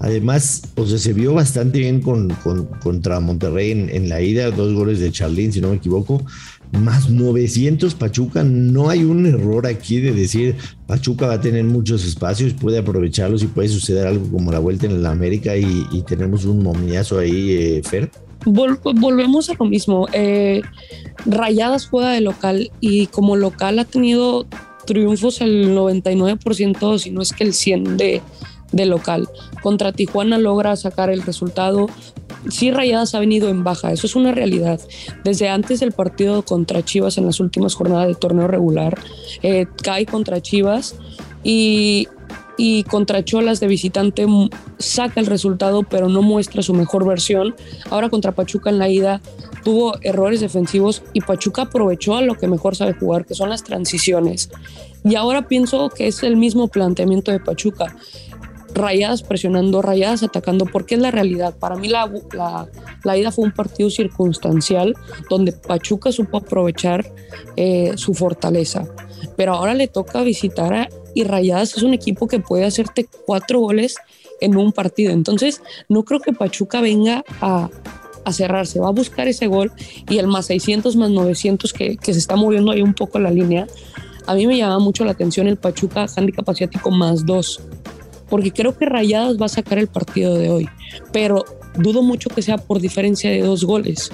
Además, 0.00 0.62
o 0.74 0.86
sea, 0.86 0.98
se 0.98 1.12
vio 1.12 1.34
bastante 1.34 1.78
bien 1.78 2.00
con, 2.00 2.30
contra 2.82 3.20
Monterrey 3.20 3.70
en, 3.70 4.08
la 4.08 4.20
ida, 4.20 4.50
dos 4.50 4.74
goles 4.74 4.98
de 4.98 5.12
Charlín, 5.12 5.52
si 5.52 5.60
no 5.60 5.70
me 5.70 5.76
equivoco, 5.76 6.24
más 6.72 7.10
900 7.10 7.94
Pachuca. 7.94 8.42
No 8.42 8.90
hay 8.90 9.04
un 9.04 9.24
error 9.26 9.66
aquí 9.66 10.00
de 10.00 10.12
decir 10.12 10.56
Pachuca 10.86 11.28
va 11.28 11.34
a 11.34 11.40
tener 11.40 11.64
muchos 11.64 12.04
espacios, 12.04 12.54
puede 12.54 12.78
aprovecharlos 12.78 13.42
y 13.44 13.46
puede 13.46 13.68
suceder 13.68 14.08
algo 14.08 14.28
como 14.30 14.50
la 14.50 14.58
vuelta 14.58 14.86
en 14.86 15.02
la 15.02 15.10
América 15.12 15.56
y, 15.56 15.84
tenemos 16.06 16.44
un 16.44 16.62
momillazo 16.62 17.18
ahí, 17.20 17.52
eh, 17.52 17.82
Fer. 17.84 18.10
volvemos 18.44 19.48
a 19.48 19.54
lo 19.54 19.64
mismo. 19.64 20.08
Eh, 20.12 20.60
Rayadas 21.24 21.86
juega 21.86 22.10
de 22.10 22.20
local 22.20 22.70
y 22.80 23.06
como 23.06 23.36
local 23.36 23.78
ha 23.78 23.84
tenido 23.84 24.46
triunfos 24.86 25.40
el 25.40 25.74
99%, 25.74 26.98
si 26.98 27.10
no 27.10 27.22
es 27.22 27.32
que 27.32 27.44
el 27.44 27.52
100% 27.52 27.96
de 27.96 28.22
de 28.74 28.86
local. 28.86 29.28
Contra 29.62 29.92
Tijuana 29.92 30.38
logra 30.38 30.76
sacar 30.76 31.10
el 31.10 31.22
resultado. 31.22 31.86
Sí, 32.48 32.70
Rayadas 32.70 33.14
ha 33.14 33.20
venido 33.20 33.48
en 33.48 33.64
baja, 33.64 33.92
eso 33.92 34.06
es 34.06 34.16
una 34.16 34.32
realidad. 34.32 34.80
Desde 35.24 35.48
antes 35.48 35.80
del 35.80 35.92
partido 35.92 36.44
contra 36.44 36.84
Chivas 36.84 37.16
en 37.16 37.26
las 37.26 37.40
últimas 37.40 37.74
jornadas 37.74 38.08
de 38.08 38.14
torneo 38.14 38.48
regular, 38.48 38.98
eh, 39.42 39.66
cae 39.82 40.04
contra 40.04 40.42
Chivas 40.42 40.96
y, 41.42 42.08
y 42.58 42.84
contra 42.84 43.24
Cholas 43.24 43.60
de 43.60 43.66
visitante 43.66 44.26
saca 44.78 45.20
el 45.20 45.26
resultado, 45.26 45.84
pero 45.84 46.08
no 46.08 46.20
muestra 46.20 46.62
su 46.62 46.74
mejor 46.74 47.06
versión. 47.06 47.54
Ahora 47.90 48.10
contra 48.10 48.32
Pachuca 48.32 48.68
en 48.68 48.78
la 48.78 48.90
ida 48.90 49.22
tuvo 49.62 49.94
errores 50.02 50.40
defensivos 50.40 51.02
y 51.14 51.22
Pachuca 51.22 51.62
aprovechó 51.62 52.16
a 52.16 52.22
lo 52.22 52.34
que 52.34 52.46
mejor 52.46 52.76
sabe 52.76 52.92
jugar, 52.92 53.24
que 53.24 53.34
son 53.34 53.48
las 53.48 53.64
transiciones. 53.64 54.50
Y 55.04 55.16
ahora 55.16 55.48
pienso 55.48 55.90
que 55.90 56.06
es 56.06 56.22
el 56.22 56.36
mismo 56.36 56.68
planteamiento 56.68 57.30
de 57.30 57.38
Pachuca 57.38 57.94
rayadas 58.74 59.22
presionando, 59.22 59.80
rayadas 59.80 60.22
atacando, 60.22 60.66
porque 60.66 60.96
es 60.96 61.00
la 61.00 61.10
realidad. 61.10 61.56
Para 61.56 61.76
mí 61.76 61.88
la, 61.88 62.10
la, 63.04 63.16
ida 63.16 63.30
fue 63.30 63.44
un 63.44 63.52
partido 63.52 63.88
circunstancial 63.88 64.94
donde 65.30 65.52
Pachuca 65.52 66.12
supo 66.12 66.38
aprovechar 66.38 67.10
eh, 67.56 67.92
su 67.96 68.14
fortaleza. 68.14 68.86
Pero 69.36 69.54
ahora 69.54 69.74
le 69.74 69.86
toca 69.88 70.22
visitar 70.22 70.74
a, 70.74 70.88
y 71.14 71.24
Rayadas 71.24 71.76
es 71.76 71.82
un 71.82 71.94
equipo 71.94 72.26
que 72.26 72.40
puede 72.40 72.64
hacerte 72.64 73.08
cuatro 73.26 73.60
goles 73.60 73.96
en 74.40 74.56
un 74.56 74.72
partido. 74.72 75.12
Entonces, 75.12 75.62
no 75.88 76.04
creo 76.04 76.20
que 76.20 76.32
Pachuca 76.32 76.80
venga 76.80 77.24
a, 77.40 77.70
a 78.24 78.32
cerrarse, 78.32 78.80
va 78.80 78.88
a 78.88 78.92
buscar 78.92 79.28
ese 79.28 79.46
gol 79.46 79.72
y 80.08 80.18
el 80.18 80.26
más 80.26 80.46
600 80.46 80.96
más 80.96 81.10
900 81.10 81.72
que, 81.72 81.96
que 81.96 82.12
se 82.12 82.18
está 82.18 82.36
moviendo 82.36 82.72
ahí 82.72 82.82
un 82.82 82.94
poco 82.94 83.18
la 83.20 83.30
línea. 83.30 83.66
A 84.26 84.34
mí 84.34 84.46
me 84.46 84.56
llama 84.56 84.78
mucho 84.78 85.04
la 85.04 85.12
atención 85.12 85.46
el 85.46 85.58
Pachuca 85.58 86.06
handicap 86.16 86.48
asiático 86.48 86.90
más 86.90 87.24
dos 87.24 87.60
porque 88.28 88.52
creo 88.52 88.76
que 88.76 88.86
Rayadas 88.86 89.40
va 89.40 89.46
a 89.46 89.50
sacar 89.50 89.78
el 89.78 89.88
partido 89.88 90.34
de 90.34 90.50
hoy, 90.50 90.68
pero 91.12 91.44
dudo 91.78 92.02
mucho 92.02 92.30
que 92.30 92.42
sea 92.42 92.58
por 92.58 92.80
diferencia 92.80 93.30
de 93.30 93.40
dos 93.42 93.64
goles. 93.64 94.10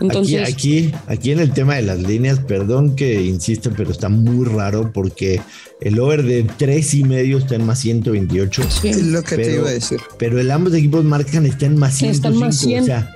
Entonces, 0.00 0.48
aquí, 0.48 0.92
aquí, 1.06 1.30
en 1.30 1.38
el 1.38 1.52
tema 1.52 1.76
de 1.76 1.82
las 1.82 2.00
líneas, 2.00 2.40
perdón 2.40 2.96
que 2.96 3.22
insiste, 3.22 3.70
pero 3.70 3.92
está 3.92 4.08
muy 4.08 4.44
raro 4.44 4.92
porque 4.92 5.40
el 5.80 5.98
over 6.00 6.24
de 6.24 6.44
tres 6.56 6.94
y 6.94 7.04
medio 7.04 7.38
está 7.38 7.54
en 7.54 7.64
más 7.64 7.78
128. 7.80 8.62
Sí, 8.68 8.88
es 8.88 9.02
lo 9.04 9.22
que 9.22 9.36
te 9.36 9.54
iba 9.54 9.68
a 9.68 9.72
decir. 9.72 10.00
Pero 10.18 10.40
el 10.40 10.50
ambos 10.50 10.74
equipos 10.74 11.04
marcan 11.04 11.46
está 11.46 11.66
en 11.66 11.78
más 11.78 11.94
105. 11.94 12.44
Más 12.44 12.58
100. 12.58 12.82
O 12.82 12.86
sea, 12.86 13.14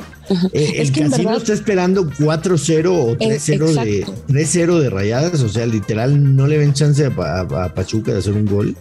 eh, 0.53 0.75
el 0.77 0.93
casino 0.93 1.37
está 1.37 1.53
esperando 1.53 2.09
4-0 2.11 2.87
o 2.91 3.17
3-0 3.17 3.85
de, 3.85 4.07
3 4.29 4.53
de 4.53 4.91
rayadas. 4.91 5.43
O 5.43 5.49
sea, 5.49 5.67
literal, 5.67 6.37
no 6.37 6.47
le 6.47 6.59
ven 6.59 6.75
chance 6.75 7.05
a 7.05 7.75
Pachuca 7.75 8.13
de 8.13 8.19
hacer 8.19 8.35
un 8.35 8.47
gol 8.47 8.77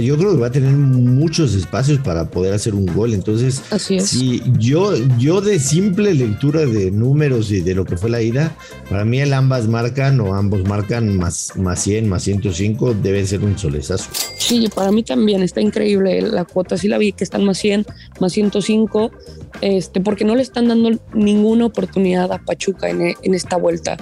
yo 0.00 0.16
creo 0.16 0.32
que 0.32 0.40
va 0.40 0.48
a 0.48 0.50
tener 0.50 0.72
muchos 0.72 1.54
espacios 1.54 1.98
para 2.00 2.30
poder 2.30 2.54
hacer 2.54 2.74
un 2.74 2.86
gol. 2.86 3.14
Entonces, 3.14 3.62
Así 3.70 3.96
es. 3.96 4.08
si 4.08 4.42
yo, 4.58 4.94
yo 5.18 5.40
de 5.40 5.58
simple 5.58 6.14
lectura 6.14 6.66
de 6.66 6.90
números 6.90 7.50
y 7.50 7.60
de 7.60 7.74
lo 7.74 7.84
que 7.84 7.96
fue 7.96 8.10
la 8.10 8.22
ida, 8.22 8.56
para 8.88 9.04
mí 9.04 9.20
el 9.20 9.32
ambas 9.32 9.68
marcan 9.68 10.20
o 10.20 10.34
ambos 10.34 10.64
marcan 10.68 11.16
más, 11.16 11.56
más 11.56 11.82
100, 11.82 12.08
más 12.08 12.22
105, 12.22 12.94
debe 12.94 13.26
ser 13.26 13.44
un 13.44 13.58
solezazo. 13.58 14.10
Sí, 14.38 14.68
para 14.74 14.90
mí 14.90 15.02
también 15.02 15.42
está 15.42 15.60
increíble 15.60 16.22
la 16.22 16.44
cuota. 16.44 16.76
Sí 16.76 16.88
la 16.88 16.98
vi 16.98 17.12
que 17.12 17.24
están 17.24 17.44
más 17.44 17.58
100, 17.58 17.86
más 18.20 18.32
105, 18.32 19.10
este, 19.60 20.00
porque 20.00 20.24
no 20.24 20.34
le 20.34 20.42
están 20.42 20.68
dando 20.68 20.90
ninguna 21.14 21.66
oportunidad 21.66 22.32
a 22.32 22.38
Pachuca 22.38 22.88
en, 22.88 23.14
en 23.22 23.34
esta 23.34 23.56
vuelta. 23.56 23.96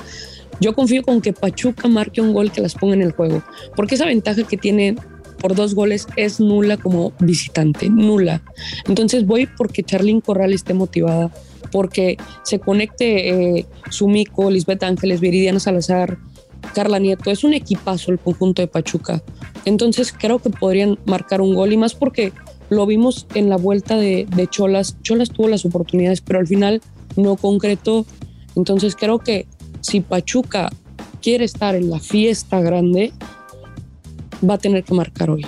Yo 0.60 0.74
confío 0.74 1.02
con 1.02 1.20
que 1.20 1.32
Pachuca 1.32 1.88
marque 1.88 2.20
un 2.20 2.32
gol 2.32 2.52
que 2.52 2.60
las 2.60 2.74
ponga 2.74 2.94
en 2.94 3.02
el 3.02 3.12
juego, 3.12 3.42
porque 3.74 3.96
esa 3.96 4.06
ventaja 4.06 4.44
que 4.44 4.56
tiene 4.56 4.96
por 5.42 5.56
dos 5.56 5.74
goles 5.74 6.06
es 6.16 6.38
nula 6.38 6.76
como 6.76 7.12
visitante, 7.18 7.90
nula. 7.90 8.42
Entonces 8.86 9.26
voy 9.26 9.46
porque 9.46 9.82
Charlín 9.82 10.20
Corral 10.20 10.52
esté 10.52 10.72
motivada, 10.72 11.32
porque 11.72 12.16
se 12.44 12.60
conecte 12.60 13.58
eh, 13.58 13.66
Sumico, 13.90 14.50
Lisbeth 14.50 14.84
Ángeles, 14.84 15.20
Viridiana 15.20 15.58
Salazar, 15.58 16.16
Carla 16.74 17.00
Nieto. 17.00 17.32
Es 17.32 17.42
un 17.42 17.54
equipazo 17.54 18.12
el 18.12 18.20
conjunto 18.20 18.62
de 18.62 18.68
Pachuca. 18.68 19.20
Entonces 19.64 20.14
creo 20.16 20.38
que 20.38 20.50
podrían 20.50 20.98
marcar 21.06 21.40
un 21.40 21.54
gol 21.54 21.72
y 21.72 21.76
más 21.76 21.94
porque 21.94 22.32
lo 22.70 22.86
vimos 22.86 23.26
en 23.34 23.48
la 23.48 23.56
vuelta 23.56 23.96
de 23.96 24.48
Cholas. 24.48 24.96
Cholas 25.02 25.30
tuvo 25.30 25.48
las 25.48 25.64
oportunidades, 25.64 26.20
pero 26.20 26.38
al 26.38 26.46
final 26.46 26.80
no 27.16 27.34
concretó. 27.34 28.06
Entonces 28.54 28.94
creo 28.94 29.18
que 29.18 29.46
si 29.80 30.00
Pachuca 30.00 30.70
quiere 31.20 31.44
estar 31.44 31.74
en 31.74 31.90
la 31.90 31.98
fiesta 31.98 32.60
grande, 32.60 33.12
va 34.48 34.54
a 34.54 34.58
tener 34.58 34.84
que 34.84 34.94
marcar 34.94 35.30
hoy. 35.30 35.46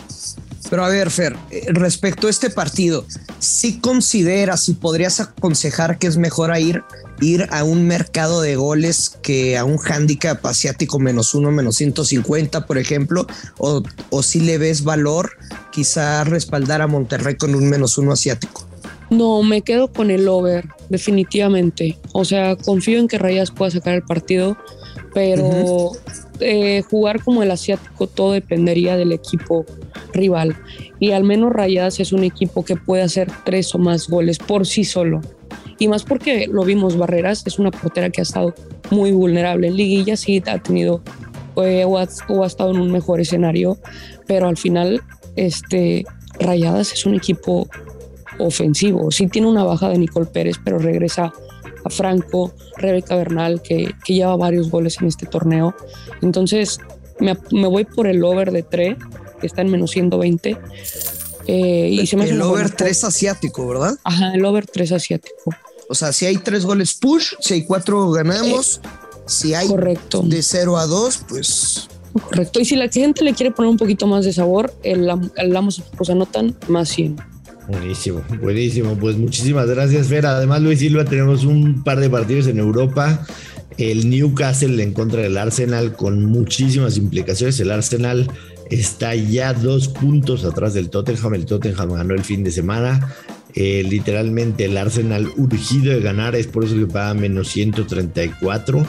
Pero 0.70 0.84
a 0.84 0.88
ver, 0.88 1.10
Fer, 1.10 1.36
eh, 1.50 1.66
respecto 1.68 2.26
a 2.26 2.30
este 2.30 2.50
partido, 2.50 3.04
si 3.38 3.80
consideras 3.80 4.68
y 4.68 4.74
podrías 4.74 5.20
aconsejar 5.20 5.98
que 5.98 6.06
es 6.06 6.16
mejor 6.16 6.56
ir, 6.58 6.82
ir 7.20 7.46
a 7.50 7.64
un 7.64 7.86
mercado 7.86 8.40
de 8.40 8.56
goles 8.56 9.18
que 9.22 9.58
a 9.58 9.64
un 9.64 9.78
handicap 9.78 10.44
asiático 10.46 10.98
menos 10.98 11.34
uno, 11.34 11.50
menos 11.50 11.76
150, 11.76 12.66
por 12.66 12.78
ejemplo, 12.78 13.26
o, 13.58 13.82
o 14.10 14.22
si 14.22 14.40
le 14.40 14.58
ves 14.58 14.84
valor 14.84 15.32
quizá 15.70 16.24
respaldar 16.24 16.80
a 16.80 16.86
Monterrey 16.86 17.36
con 17.36 17.54
un 17.54 17.68
menos 17.68 17.98
uno 17.98 18.12
asiático. 18.12 18.66
No, 19.10 19.42
me 19.42 19.62
quedo 19.62 19.92
con 19.92 20.10
el 20.10 20.26
over, 20.28 20.66
definitivamente. 20.88 21.98
O 22.12 22.24
sea, 22.24 22.56
confío 22.56 22.98
en 22.98 23.08
que 23.08 23.18
Rayas 23.18 23.50
pueda 23.50 23.70
sacar 23.70 23.94
el 23.94 24.02
partido, 24.02 24.56
pero 25.12 25.92
eh, 26.44 26.82
jugar 26.82 27.22
como 27.22 27.42
el 27.42 27.50
asiático 27.50 28.06
todo 28.06 28.32
dependería 28.32 28.96
del 28.96 29.12
equipo 29.12 29.64
rival. 30.12 30.56
Y 31.00 31.12
al 31.12 31.24
menos 31.24 31.52
Rayadas 31.52 32.00
es 32.00 32.12
un 32.12 32.22
equipo 32.22 32.64
que 32.64 32.76
puede 32.76 33.02
hacer 33.02 33.28
tres 33.44 33.74
o 33.74 33.78
más 33.78 34.08
goles 34.08 34.38
por 34.38 34.66
sí 34.66 34.84
solo. 34.84 35.20
Y 35.78 35.88
más 35.88 36.04
porque 36.04 36.46
lo 36.46 36.64
vimos, 36.64 36.96
Barreras 36.96 37.46
es 37.46 37.58
una 37.58 37.70
portera 37.70 38.10
que 38.10 38.20
ha 38.20 38.22
estado 38.22 38.54
muy 38.90 39.10
vulnerable. 39.10 39.68
En 39.68 39.76
liguilla 39.76 40.16
sí 40.16 40.42
ha 40.46 40.58
tenido 40.58 41.02
eh, 41.56 41.84
o, 41.84 41.98
ha, 41.98 42.46
estado 42.46 42.70
en 42.70 42.80
un 42.80 42.92
mejor 42.92 43.20
escenario, 43.20 43.78
pero 44.26 44.46
al 44.46 44.56
final 44.56 45.02
este, 45.36 46.04
Rayadas 46.38 46.92
es 46.92 47.06
un 47.06 47.14
equipo 47.14 47.68
ofensivo. 48.38 49.10
Sí 49.10 49.28
tiene 49.28 49.48
una 49.48 49.64
baja 49.64 49.88
de 49.88 49.98
Nicole 49.98 50.26
Pérez, 50.26 50.56
pero 50.62 50.78
regresa 50.78 51.32
a 51.84 51.90
Franco, 51.90 52.52
Rebeca 52.76 53.16
Bernal, 53.16 53.62
que, 53.62 53.94
que 54.04 54.14
lleva 54.14 54.36
varios 54.36 54.70
goles 54.70 54.98
en 55.00 55.08
este 55.08 55.26
torneo. 55.26 55.74
Entonces, 56.22 56.78
me, 57.20 57.36
me 57.52 57.68
voy 57.68 57.84
por 57.84 58.06
el 58.06 58.24
over 58.24 58.50
de 58.50 58.62
3, 58.62 58.96
que 59.40 59.46
está 59.46 59.62
en 59.62 59.70
menos 59.70 59.90
120. 59.92 60.56
Eh, 61.46 61.88
y 61.90 62.06
se 62.06 62.16
me 62.16 62.28
el 62.28 62.40
over 62.40 62.70
3 62.70 63.04
asiático, 63.04 63.68
¿verdad? 63.68 63.96
Ajá, 64.02 64.34
el 64.34 64.44
over 64.44 64.66
3 64.66 64.92
asiático. 64.92 65.50
O 65.88 65.94
sea, 65.94 66.12
si 66.12 66.24
hay 66.24 66.38
tres 66.38 66.64
goles 66.64 66.94
push, 66.94 67.34
si 67.40 67.54
hay 67.54 67.64
cuatro 67.64 68.10
ganamos, 68.10 68.80
si 69.26 69.52
hay 69.52 69.68
correcto. 69.68 70.22
de 70.24 70.42
0 70.42 70.78
a 70.78 70.86
2, 70.86 71.20
pues 71.28 71.88
Correcto. 72.22 72.60
Y 72.60 72.64
si 72.64 72.76
la 72.76 72.88
gente 72.88 73.24
le 73.24 73.34
quiere 73.34 73.50
poner 73.50 73.70
un 73.70 73.76
poquito 73.76 74.06
más 74.06 74.24
de 74.24 74.32
sabor, 74.32 74.72
el, 74.82 75.10
el 75.36 75.56
Amos 75.56 75.82
pues 75.96 76.10
anotan 76.10 76.56
más 76.68 76.88
100. 76.90 77.16
Buenísimo, 77.68 78.22
buenísimo. 78.42 78.96
Pues 78.96 79.16
muchísimas 79.16 79.66
gracias, 79.68 80.08
Fer. 80.08 80.26
Además, 80.26 80.60
Luis 80.60 80.80
Silva, 80.80 81.04
tenemos 81.04 81.44
un 81.44 81.82
par 81.82 82.00
de 82.00 82.10
partidos 82.10 82.46
en 82.46 82.58
Europa. 82.58 83.26
El 83.78 84.08
Newcastle 84.10 84.82
en 84.82 84.92
contra 84.92 85.22
del 85.22 85.36
Arsenal 85.36 85.96
con 85.96 86.24
muchísimas 86.26 86.96
implicaciones. 86.96 87.58
El 87.60 87.70
Arsenal 87.70 88.30
está 88.70 89.14
ya 89.14 89.52
dos 89.52 89.88
puntos 89.88 90.44
atrás 90.44 90.74
del 90.74 90.90
Tottenham. 90.90 91.34
El 91.34 91.46
Tottenham 91.46 91.92
ganó 91.92 92.14
el 92.14 92.22
fin 92.22 92.44
de 92.44 92.50
semana. 92.50 93.14
Eh, 93.54 93.84
literalmente 93.88 94.64
el 94.64 94.76
Arsenal 94.76 95.30
urgido 95.36 95.92
de 95.92 96.00
ganar, 96.00 96.34
es 96.34 96.48
por 96.48 96.64
eso 96.64 96.74
que 96.74 96.86
paga 96.86 97.14
menos 97.14 97.48
134. 97.48 98.84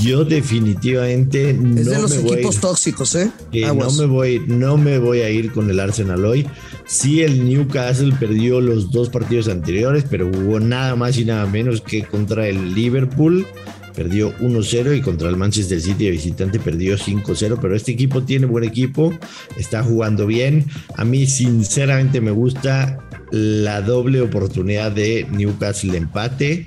Yo 0.00 0.24
definitivamente 0.24 1.52
no 1.52 1.80
es 1.80 1.86
de 1.86 1.98
los 2.00 2.10
me 2.10 2.32
equipos 2.32 2.60
tóxicos, 2.60 3.14
¿eh? 3.14 3.30
no 3.52 3.90
me 3.92 4.06
voy, 4.06 4.42
no 4.46 4.76
me 4.76 4.98
voy 4.98 5.20
a 5.20 5.30
ir 5.30 5.52
con 5.52 5.70
el 5.70 5.80
Arsenal 5.80 6.24
hoy. 6.24 6.46
Sí, 6.86 7.22
el 7.22 7.48
Newcastle 7.48 8.12
perdió 8.18 8.60
los 8.60 8.90
dos 8.90 9.08
partidos 9.08 9.48
anteriores, 9.48 10.04
pero 10.08 10.30
jugó 10.32 10.60
nada 10.60 10.94
más 10.96 11.18
y 11.18 11.24
nada 11.24 11.46
menos 11.46 11.80
que 11.80 12.04
contra 12.04 12.46
el 12.46 12.74
Liverpool. 12.74 13.46
Perdió 13.94 14.34
1-0 14.38 14.96
y 14.96 15.02
contra 15.02 15.28
el 15.28 15.36
Manchester 15.36 15.78
City 15.80 16.06
de 16.06 16.12
visitante 16.12 16.58
perdió 16.58 16.96
5-0, 16.96 17.58
pero 17.60 17.76
este 17.76 17.92
equipo 17.92 18.22
tiene 18.22 18.46
buen 18.46 18.64
equipo, 18.64 19.12
está 19.58 19.82
jugando 19.82 20.26
bien. 20.26 20.64
A 20.96 21.04
mí 21.04 21.26
sinceramente 21.26 22.22
me 22.22 22.30
gusta 22.30 22.98
la 23.32 23.80
doble 23.80 24.20
oportunidad 24.20 24.92
de 24.92 25.26
Newcastle 25.30 25.96
empate. 25.96 26.66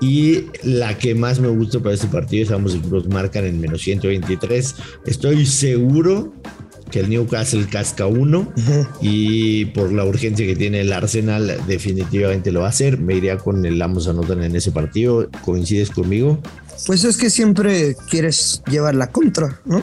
Y 0.00 0.46
la 0.62 0.96
que 0.96 1.14
más 1.14 1.40
me 1.40 1.48
gusta 1.48 1.80
para 1.80 1.94
este 1.94 2.06
partido 2.06 2.44
es 2.44 2.50
ambos 2.50 2.74
equipos 2.74 3.06
marcan 3.08 3.44
en 3.44 3.60
menos 3.60 3.82
123. 3.82 4.74
Estoy 5.06 5.44
seguro 5.46 6.32
que 6.90 7.00
el 7.00 7.10
Newcastle 7.10 7.66
casca 7.70 8.06
uno 8.06 8.52
y 9.00 9.66
por 9.66 9.92
la 9.92 10.04
urgencia 10.04 10.46
que 10.46 10.56
tiene 10.56 10.80
el 10.80 10.92
Arsenal 10.92 11.60
definitivamente 11.66 12.50
lo 12.50 12.60
va 12.60 12.66
a 12.66 12.70
hacer. 12.70 12.98
Me 12.98 13.14
iría 13.14 13.36
con 13.36 13.64
el 13.64 13.80
ambos 13.80 14.08
anotan 14.08 14.42
en 14.42 14.56
ese 14.56 14.72
partido. 14.72 15.28
¿Coincides 15.44 15.90
conmigo? 15.90 16.40
Pues 16.86 17.04
es 17.04 17.16
que 17.16 17.30
siempre 17.30 17.96
quieres 18.08 18.62
llevar 18.70 18.94
la 18.94 19.10
contra, 19.10 19.60
¿no? 19.64 19.82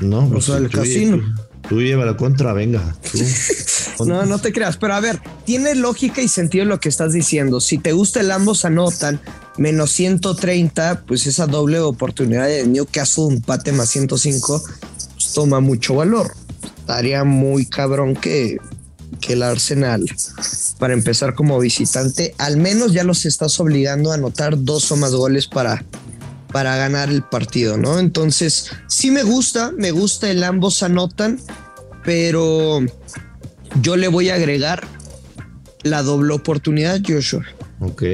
No, 0.00 0.28
pues 0.28 0.48
o 0.48 0.56
el 0.56 0.68
casino. 0.70 1.22
Tú 1.68 1.80
lleva 1.80 2.04
la 2.04 2.16
contra, 2.16 2.52
venga. 2.52 2.94
no, 4.06 4.26
no 4.26 4.38
te 4.38 4.52
creas, 4.52 4.76
pero 4.76 4.94
a 4.94 5.00
ver, 5.00 5.20
tiene 5.44 5.74
lógica 5.74 6.20
y 6.20 6.28
sentido 6.28 6.64
lo 6.64 6.78
que 6.78 6.88
estás 6.88 7.12
diciendo. 7.12 7.60
Si 7.60 7.78
te 7.78 7.92
gusta 7.92 8.20
el 8.20 8.30
ambos 8.30 8.64
anotan 8.64 9.20
menos 9.56 9.92
130, 9.92 11.04
pues 11.06 11.26
esa 11.26 11.46
doble 11.46 11.80
oportunidad 11.80 12.46
de 12.46 12.66
Newcastle, 12.66 13.24
un 13.24 13.34
empate 13.34 13.72
más 13.72 13.88
105, 13.90 14.62
pues 15.14 15.32
toma 15.32 15.60
mucho 15.60 15.94
valor. 15.94 16.32
Estaría 16.78 17.24
muy 17.24 17.64
cabrón 17.64 18.14
que, 18.14 18.58
que 19.20 19.32
el 19.32 19.42
Arsenal, 19.42 20.04
para 20.78 20.92
empezar 20.92 21.34
como 21.34 21.58
visitante, 21.58 22.34
al 22.36 22.58
menos 22.58 22.92
ya 22.92 23.04
los 23.04 23.24
estás 23.24 23.58
obligando 23.58 24.10
a 24.10 24.16
anotar 24.16 24.62
dos 24.62 24.92
o 24.92 24.96
más 24.96 25.14
goles 25.14 25.46
para, 25.46 25.82
para 26.54 26.76
ganar 26.76 27.10
el 27.10 27.24
partido, 27.24 27.76
¿no? 27.76 27.98
Entonces, 27.98 28.70
sí 28.86 29.10
me 29.10 29.24
gusta, 29.24 29.72
me 29.76 29.90
gusta 29.90 30.30
el 30.30 30.44
ambos 30.44 30.84
anotan, 30.84 31.40
pero 32.04 32.78
yo 33.82 33.96
le 33.96 34.06
voy 34.06 34.30
a 34.30 34.36
agregar 34.36 34.86
la 35.82 36.04
doble 36.04 36.32
oportunidad, 36.32 37.00
Joshua. 37.04 37.44
Ok. 37.80 38.04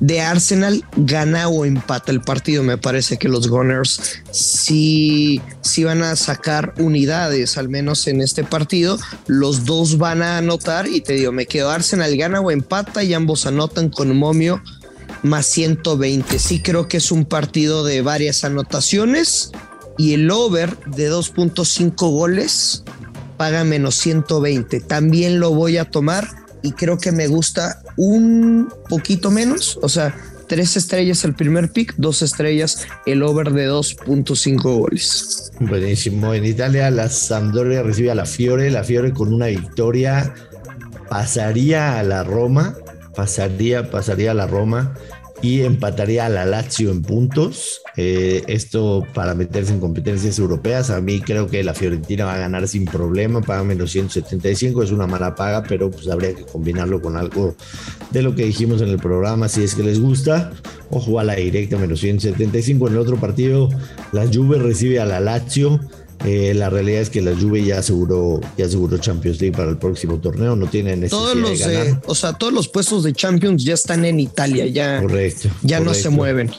De 0.00 0.22
Arsenal 0.22 0.82
gana 0.96 1.48
o 1.48 1.66
empata 1.66 2.12
el 2.12 2.22
partido. 2.22 2.62
Me 2.62 2.78
parece 2.78 3.18
que 3.18 3.28
los 3.28 3.48
Gunners 3.48 4.22
sí, 4.30 5.42
sí 5.60 5.84
van 5.84 6.00
a 6.00 6.16
sacar 6.16 6.72
unidades, 6.78 7.58
al 7.58 7.68
menos 7.68 8.06
en 8.06 8.22
este 8.22 8.42
partido. 8.42 8.98
Los 9.26 9.66
dos 9.66 9.98
van 9.98 10.22
a 10.22 10.38
anotar 10.38 10.88
y 10.88 11.02
te 11.02 11.12
digo, 11.12 11.30
me 11.30 11.44
quedo 11.44 11.70
Arsenal 11.70 12.16
gana 12.16 12.40
o 12.40 12.50
empata 12.50 13.04
y 13.04 13.12
ambos 13.12 13.44
anotan 13.44 13.90
con 13.90 14.16
momio 14.16 14.62
más 15.22 15.46
120. 15.46 16.38
Sí 16.38 16.60
creo 16.60 16.88
que 16.88 16.98
es 16.98 17.12
un 17.12 17.24
partido 17.24 17.84
de 17.84 18.02
varias 18.02 18.44
anotaciones 18.44 19.52
y 19.98 20.14
el 20.14 20.30
over 20.30 20.76
de 20.86 21.10
2.5 21.10 21.94
goles 22.10 22.84
paga 23.36 23.64
menos 23.64 23.96
120. 23.96 24.80
También 24.80 25.40
lo 25.40 25.52
voy 25.52 25.76
a 25.76 25.90
tomar 25.90 26.28
y 26.62 26.72
creo 26.72 26.98
que 26.98 27.12
me 27.12 27.26
gusta 27.26 27.82
un 27.96 28.72
poquito 28.88 29.30
menos, 29.30 29.78
o 29.82 29.88
sea, 29.88 30.14
tres 30.46 30.76
estrellas 30.76 31.24
el 31.24 31.34
primer 31.34 31.72
pick, 31.72 31.94
dos 31.96 32.22
estrellas 32.22 32.86
el 33.06 33.22
over 33.22 33.52
de 33.52 33.68
2.5 33.70 34.62
goles. 34.62 35.50
Buenísimo. 35.60 36.34
En 36.34 36.44
Italia 36.44 36.90
la 36.90 37.08
Sampdoria 37.08 37.82
recibe 37.82 38.10
a 38.10 38.14
la 38.14 38.26
Fiore, 38.26 38.70
la 38.70 38.84
Fiore 38.84 39.12
con 39.12 39.32
una 39.32 39.46
victoria 39.46 40.34
pasaría 41.08 41.98
a 41.98 42.02
la 42.02 42.24
Roma, 42.24 42.74
pasaría, 43.14 43.90
pasaría 43.90 44.30
a 44.30 44.34
la 44.34 44.46
Roma 44.46 44.94
y 45.42 45.62
empataría 45.62 46.26
a 46.26 46.28
la 46.28 46.46
Lazio 46.46 46.90
en 46.90 47.02
puntos. 47.02 47.82
Eh, 47.96 48.42
esto 48.46 49.04
para 49.12 49.34
meterse 49.34 49.72
en 49.72 49.80
competencias 49.80 50.38
europeas. 50.38 50.88
A 50.90 51.00
mí 51.00 51.20
creo 51.20 51.48
que 51.48 51.62
la 51.64 51.74
Fiorentina 51.74 52.24
va 52.24 52.34
a 52.34 52.38
ganar 52.38 52.66
sin 52.68 52.84
problema, 52.84 53.42
paga 53.42 53.64
menos 53.64 53.90
175, 53.90 54.82
es 54.84 54.92
una 54.92 55.06
mala 55.06 55.34
paga, 55.34 55.64
pero 55.64 55.90
pues 55.90 56.08
habría 56.08 56.34
que 56.34 56.44
combinarlo 56.44 57.02
con 57.02 57.16
algo 57.16 57.56
de 58.12 58.22
lo 58.22 58.34
que 58.34 58.44
dijimos 58.44 58.80
en 58.80 58.88
el 58.88 58.98
programa, 58.98 59.48
si 59.48 59.64
es 59.64 59.74
que 59.74 59.82
les 59.82 60.00
gusta. 60.00 60.52
Ojo 60.90 61.18
a 61.18 61.24
la 61.24 61.34
directa, 61.34 61.76
menos 61.76 62.00
175. 62.00 62.86
En 62.86 62.92
el 62.94 62.98
otro 63.00 63.16
partido, 63.16 63.68
la 64.12 64.26
Juve 64.26 64.58
recibe 64.58 65.00
a 65.00 65.06
la 65.06 65.20
Lazio. 65.20 65.80
Eh, 66.24 66.54
la 66.54 66.70
realidad 66.70 67.00
es 67.00 67.10
que 67.10 67.20
la 67.20 67.34
Juve 67.34 67.64
ya 67.64 67.78
aseguró, 67.78 68.40
ya 68.56 68.66
aseguró 68.66 68.98
Champions 68.98 69.40
League 69.40 69.56
para 69.56 69.70
el 69.70 69.76
próximo 69.76 70.18
torneo, 70.18 70.54
no 70.54 70.66
tiene 70.66 70.96
necesidad 70.96 71.20
todos 71.20 71.36
los, 71.36 71.58
de 71.58 71.64
ganar. 71.64 71.86
eh, 71.86 72.00
o 72.06 72.14
sea, 72.14 72.32
todos 72.34 72.52
los 72.52 72.68
puestos 72.68 73.02
de 73.02 73.12
Champions 73.12 73.64
ya 73.64 73.74
están 73.74 74.04
en 74.04 74.20
Italia, 74.20 74.66
ya, 74.66 75.00
correcto. 75.00 75.48
ya 75.62 75.80
no 75.80 75.94
se 75.94 76.10
mueven. 76.10 76.50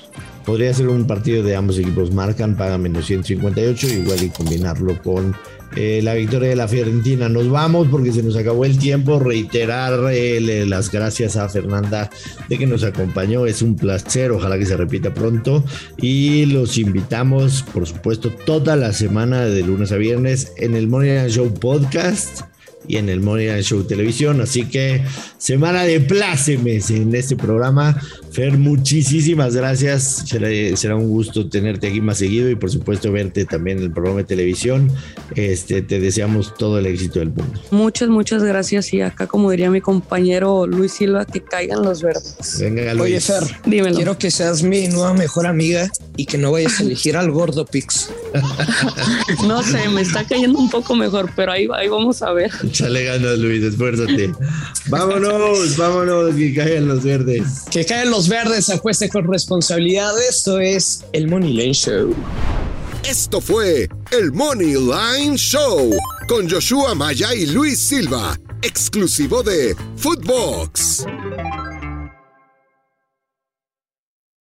Podría 0.45 0.73
ser 0.73 0.89
un 0.89 1.07
partido 1.07 1.41
de 1.43 1.55
ambos 1.55 1.77
equipos 1.79 2.11
marcan, 2.11 2.57
pagan 2.57 2.81
menos 2.81 3.05
158, 3.05 3.87
igual 3.87 4.21
y 4.23 4.29
combinarlo 4.29 5.01
con 5.01 5.33
eh, 5.75 6.01
la 6.03 6.13
victoria 6.13 6.49
de 6.49 6.55
la 6.55 6.67
Fiorentina. 6.67 7.29
Nos 7.29 7.49
vamos 7.49 7.87
porque 7.89 8.11
se 8.11 8.23
nos 8.23 8.35
acabó 8.35 8.65
el 8.65 8.77
tiempo. 8.77 9.19
Reiterar 9.19 10.11
eh, 10.11 10.65
las 10.67 10.91
gracias 10.91 11.35
a 11.35 11.49
Fernanda 11.49 12.09
de 12.49 12.57
que 12.57 12.65
nos 12.65 12.83
acompañó. 12.83 13.45
Es 13.45 13.61
un 13.61 13.75
placer, 13.75 14.31
ojalá 14.31 14.57
que 14.57 14.65
se 14.65 14.77
repita 14.77 15.13
pronto. 15.13 15.63
Y 15.97 16.45
los 16.45 16.77
invitamos, 16.77 17.63
por 17.73 17.87
supuesto, 17.87 18.31
toda 18.31 18.75
la 18.75 18.93
semana 18.93 19.45
de 19.45 19.63
lunes 19.63 19.91
a 19.91 19.97
viernes 19.97 20.53
en 20.57 20.75
el 20.75 20.87
Morning 20.87 21.27
Show 21.27 21.53
Podcast 21.53 22.52
y 22.87 22.97
en 22.97 23.09
el 23.09 23.19
Morning 23.19 23.61
Show 23.61 23.83
Televisión. 23.83 24.41
Así 24.41 24.65
que 24.65 25.03
semana 25.37 25.83
de 25.83 25.99
plácemes 25.99 26.89
en 26.89 27.13
este 27.15 27.35
programa. 27.35 28.01
Fer, 28.31 28.57
muchísimas 28.57 29.55
gracias. 29.55 30.23
Será, 30.25 30.47
será 30.75 30.95
un 30.95 31.07
gusto 31.07 31.47
tenerte 31.49 31.87
aquí 31.87 32.01
más 32.01 32.17
seguido 32.17 32.49
y 32.49 32.55
por 32.55 32.71
supuesto 32.71 33.11
verte 33.11 33.45
también 33.45 33.77
en 33.77 33.85
el 33.85 33.91
programa 33.91 34.19
de 34.19 34.25
televisión. 34.25 34.89
Este, 35.35 35.81
te 35.81 35.99
deseamos 35.99 36.53
todo 36.55 36.79
el 36.79 36.85
éxito 36.85 37.19
del 37.19 37.29
mundo. 37.29 37.61
Muchas, 37.71 38.09
muchas 38.09 38.43
gracias. 38.43 38.93
Y 38.93 39.01
acá, 39.01 39.27
como 39.27 39.51
diría 39.51 39.69
mi 39.69 39.81
compañero 39.81 40.65
Luis 40.65 40.93
Silva, 40.93 41.25
que 41.25 41.41
caigan 41.41 41.83
los 41.83 42.01
verdes. 42.01 42.57
Venga, 42.59 42.91
Oye, 42.93 43.11
Luis. 43.13 43.25
Fer, 43.25 43.43
Dímelo. 43.65 43.95
quiero 43.95 44.17
que 44.17 44.31
seas 44.31 44.63
mi 44.63 44.87
nueva 44.87 45.13
mejor 45.13 45.45
amiga 45.45 45.89
y 46.15 46.25
que 46.25 46.37
no 46.37 46.51
vayas 46.51 46.79
a 46.79 46.83
elegir 46.83 47.17
al 47.17 47.31
gordo 47.31 47.65
Pix. 47.65 48.09
No 49.45 49.61
sé, 49.63 49.89
me 49.89 50.01
está 50.01 50.25
cayendo 50.25 50.57
un 50.59 50.69
poco 50.69 50.95
mejor, 50.95 51.29
pero 51.35 51.51
ahí, 51.51 51.67
ahí 51.75 51.87
vamos 51.87 52.21
a 52.21 52.31
ver. 52.31 52.51
Échale 52.63 53.03
ganas, 53.03 53.37
Luis, 53.39 53.63
esfuérzate. 53.63 54.31
vámonos, 54.87 55.75
vámonos, 55.77 56.35
que 56.35 56.53
caigan 56.53 56.87
los 56.87 57.03
verdes. 57.03 57.63
Que 57.71 57.85
caen 57.85 58.09
los 58.09 58.29
verdes, 58.29 58.69
apueste 58.69 59.09
con 59.09 59.27
responsabilidad. 59.27 60.11
Esto 60.29 60.59
es 60.59 61.03
el 61.13 61.27
Money 61.27 61.53
Lane 61.53 61.73
Show. 61.73 62.15
Esto 63.03 63.41
fue 63.41 63.89
el 64.11 64.31
Money 64.31 64.75
Line 64.75 65.35
Show 65.37 65.91
con 66.27 66.49
Joshua 66.49 66.95
Maya 66.95 67.33
y 67.35 67.47
Luis 67.47 67.79
Silva, 67.79 68.37
exclusivo 68.61 69.43
de 69.43 69.75
Footbox. 69.97 71.05